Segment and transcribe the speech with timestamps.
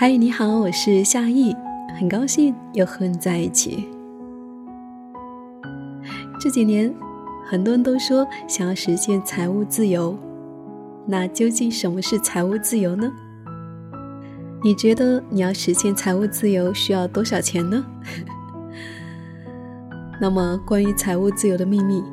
[0.00, 1.52] 嗨，你好，我是夏意，
[1.98, 3.88] 很高兴又和你在一起。
[6.40, 6.94] 这几年，
[7.44, 10.16] 很多人都说想要实现财务自由，
[11.04, 13.12] 那究竟什么是财务自由呢？
[14.62, 17.84] 你觉得你要实现财务自由需要多少钱呢？
[20.22, 22.04] 那么，关于财务自由的秘密，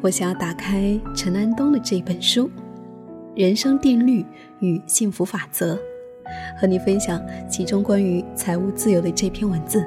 [0.00, 2.48] 我想要打开陈安东的这本书
[3.34, 4.24] 《人生定律
[4.60, 5.74] 与幸福法则》。
[6.56, 9.84] 和你分享其中关于财务自由的这篇文字，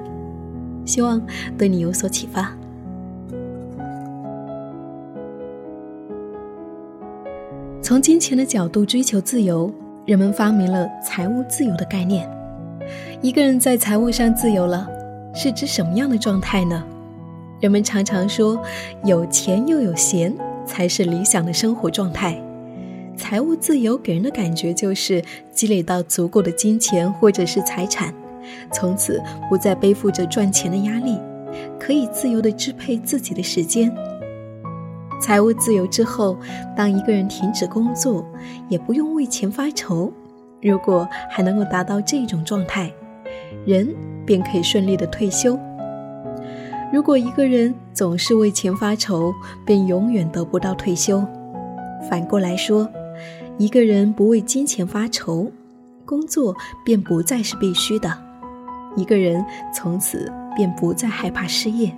[0.86, 1.22] 希望
[1.58, 2.54] 对你有所启发。
[7.82, 9.74] 从金钱的角度追求自由，
[10.06, 12.30] 人们发明了财务自由的概念。
[13.22, 14.88] 一个人在财务上自由了，
[15.34, 16.84] 是指什么样的状态呢？
[17.60, 18.62] 人们常常说，
[19.04, 20.34] 有钱又有闲
[20.66, 22.40] 才是理想的生活状态。
[23.20, 28.14] 财务自由给人的感觉就是积累到足够的金钱或者是财产，
[28.72, 31.20] 从此不再背负着赚钱的压力，
[31.78, 33.94] 可以自由地支配自己的时间。
[35.22, 36.38] 财务自由之后，
[36.78, 38.26] 当一个人停止工作，
[38.70, 40.12] 也不用为钱发愁。
[40.62, 42.90] 如果还能够达到这种状态，
[43.66, 43.94] 人
[44.26, 45.60] 便可以顺利的退休。
[46.92, 49.34] 如果一个人总是为钱发愁，
[49.66, 51.24] 便永远得不到退休。
[52.10, 52.90] 反过来说。
[53.60, 55.52] 一个人不为金钱发愁，
[56.06, 58.10] 工作便不再是必须的。
[58.96, 61.94] 一个人从此便不再害怕失业。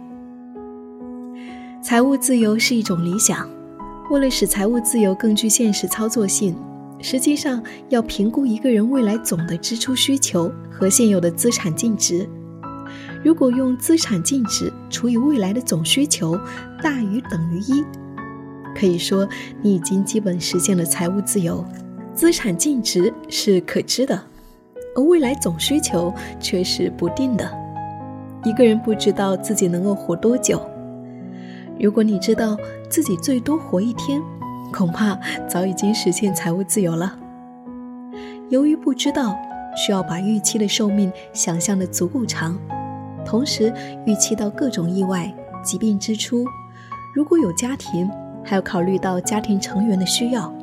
[1.80, 3.48] 财务自由是一种理想，
[4.10, 6.56] 为了使财务自由更具现实操作性，
[7.00, 12.28] 实际上要评估一个人未来总的支出需求和现有的资产净值。
[13.24, 16.36] 如果用资产净值除以未来的总需求
[16.82, 17.86] 大于等于一。
[18.76, 19.28] 可以说，
[19.62, 21.64] 你已经基本实现了财务自由。
[22.14, 24.22] 资产净值是可知的，
[24.96, 27.50] 而未来总需求却是不定的。
[28.44, 30.62] 一个人不知道自己能够活多久。
[31.80, 32.58] 如果你知道
[32.90, 34.22] 自己最多活一天，
[34.74, 35.18] 恐怕
[35.48, 37.18] 早已经实现财务自由了。
[38.50, 39.36] 由于不知道，
[39.76, 42.58] 需要把预期的寿命想象的足够长，
[43.26, 43.74] 同时
[44.06, 45.34] 预期到各种意外、
[45.64, 46.46] 疾病支出。
[47.16, 48.10] 如果有家庭，
[48.44, 50.54] 还要考虑到家庭成员的需要，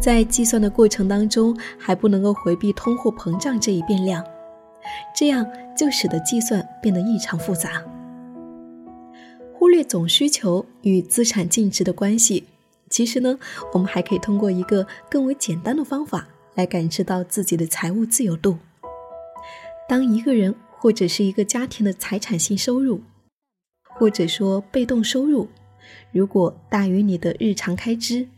[0.00, 4.24] 在计算的过程当中，还不能够回避通货膨胀这一变量，
[5.14, 5.46] 这样
[5.76, 7.82] 就使得计算变得异常复杂。
[9.54, 12.44] 忽略总需求与资产净值的关系，
[12.90, 13.38] 其实呢，
[13.72, 18.58] 我们还可以通过一个更为简单的方法来感知到自己的财务自由度。
[19.88, 23.02] 当一个人或者是一个家庭的财产性收入，
[23.84, 25.48] 或者说被动收入，
[26.10, 28.28] 如果大于你的日常开支，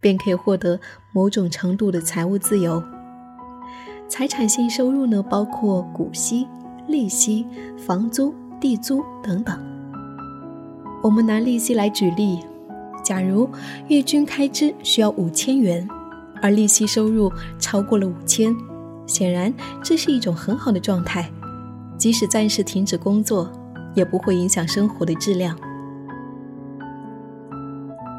[0.00, 0.80] 便可以获得
[1.12, 2.82] 某种程度的财务自由。
[4.08, 6.46] 财产性收入呢，包括股息、
[6.88, 7.46] 利息、
[7.78, 9.58] 房租、地租等等。
[11.02, 12.40] 我们拿利息来举例，
[13.04, 13.48] 假如
[13.88, 15.88] 月均开支需要五千元，
[16.42, 18.54] 而利息收入超过了五千，
[19.06, 19.52] 显然
[19.82, 21.30] 这是一种很好的状态，
[21.96, 23.50] 即使暂时停止工作，
[23.94, 25.56] 也不会影响生活的质量。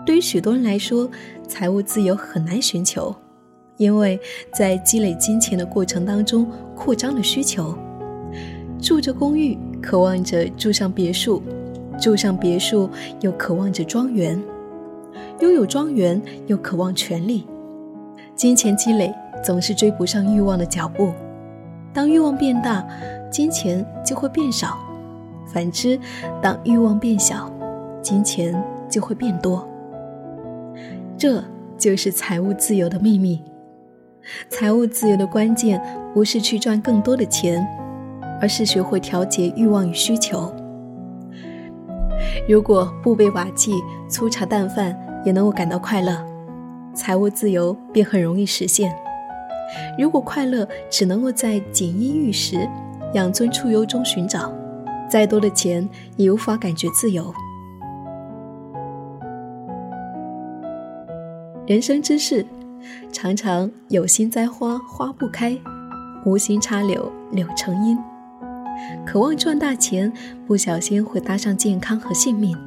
[0.05, 1.09] 对于许多人来说，
[1.47, 3.15] 财务自由很难寻求，
[3.77, 4.19] 因为
[4.51, 7.75] 在积累金钱的过程当中，扩张了需求。
[8.81, 11.39] 住着公寓，渴望着住上别墅；
[11.99, 12.89] 住上别墅，
[13.19, 14.39] 又渴望着庄园；
[15.39, 17.45] 拥有庄园，又渴望权力。
[18.35, 19.13] 金钱积累
[19.43, 21.11] 总是追不上欲望的脚步。
[21.93, 22.83] 当欲望变大，
[23.29, 24.69] 金钱就会变少；
[25.53, 25.99] 反之，
[26.41, 27.53] 当欲望变小，
[28.01, 28.51] 金钱
[28.89, 29.67] 就会变多。
[31.21, 31.43] 这
[31.77, 33.39] 就是财务自由的秘密。
[34.49, 35.79] 财务自由的关键
[36.15, 37.63] 不是去赚更多的钱，
[38.41, 40.51] 而是学会调节欲望与需求。
[42.49, 43.71] 如果不被瓦器、
[44.09, 46.25] 粗茶淡饭也能够感到快乐，
[46.95, 48.91] 财务自由便很容易实现。
[49.99, 52.67] 如果快乐只能够在锦衣玉食、
[53.13, 54.51] 养尊处优中寻找，
[55.07, 55.87] 再多的钱
[56.17, 57.31] 也无法感觉自由。
[61.67, 62.43] 人生之事，
[63.11, 65.55] 常常有心栽花花不开，
[66.25, 67.95] 无心插柳柳成荫。
[69.05, 70.11] 渴望赚大钱，
[70.47, 72.57] 不小心会搭上健康和性命。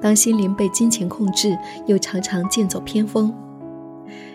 [0.00, 1.56] 当心灵被金钱控制，
[1.86, 3.32] 又常常剑走偏锋。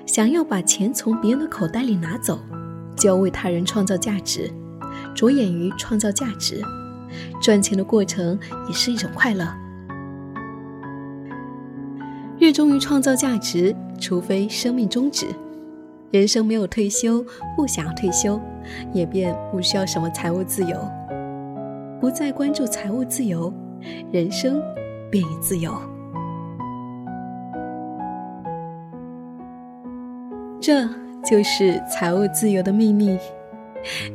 [0.06, 2.40] 想要把钱从别人的口袋里拿走，
[2.96, 4.50] 就要为他人创造价值，
[5.14, 6.62] 着眼于创造价值。
[7.42, 8.40] 赚钱的过程
[8.70, 9.46] 也是一种快乐。
[12.48, 15.28] 热衷于创造价值，除非生命终止。
[16.12, 17.22] 人生没有退休，
[17.58, 18.40] 不想退休，
[18.94, 20.78] 也便不需要什么财务自由。
[22.00, 23.54] 不再关注财务自由，
[24.14, 24.62] 人生
[25.12, 25.74] 便已自由。
[30.62, 30.88] 这
[31.30, 33.20] 就是财务自由的秘密，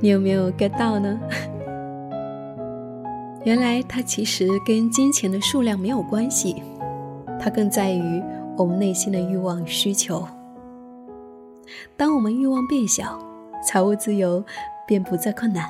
[0.01, 1.21] 你有没有 get 到呢？
[3.45, 6.63] 原来它其实跟金钱的数量没有关系，
[7.43, 8.23] 它更在于
[8.57, 10.25] 我们内心的欲望与需求。
[11.97, 13.19] 当我们欲望变小，
[13.67, 14.45] 财务自由
[14.87, 15.67] 便不再困难。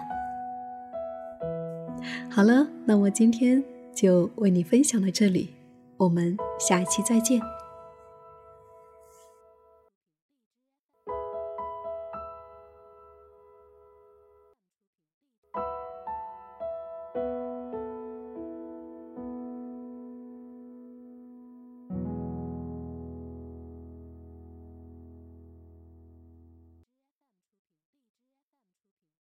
[2.28, 3.64] 好了，那我今天
[3.94, 5.54] 就为你分享到这里，
[5.96, 7.40] 我们下一期再见。